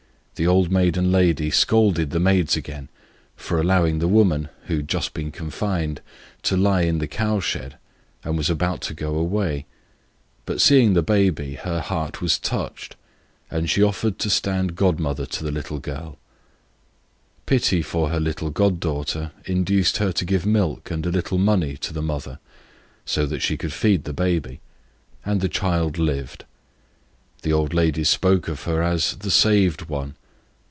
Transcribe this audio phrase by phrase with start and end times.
[0.35, 2.89] The old maiden lady scolded the maids again
[3.35, 6.01] for allowing the woman (who had just been confined)
[6.41, 7.75] to lie in the cowshed,
[8.23, 9.67] and was about to go away,
[10.47, 12.95] but seeing the baby her heart was touched,
[13.51, 18.49] and she offered to stand godmother to the little girl, and pity for her little
[18.49, 22.39] god daughter induced her to give milk and a little money to the mother,
[23.05, 24.59] so that she should feed the baby;
[25.23, 26.45] and the little girl lived.
[27.43, 30.15] The old ladies spoke of her as "the saved one."